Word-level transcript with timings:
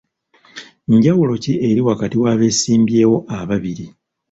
Njawulo 0.95 1.33
ki 1.43 1.53
eriwo 1.67 1.89
wakati 1.91 2.15
w'abeesimbyewo 2.23 3.17
ababiri? 3.37 3.85